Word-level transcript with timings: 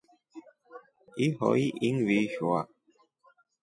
Ihoi 1.25 1.65
ingivishwa. 1.87 2.59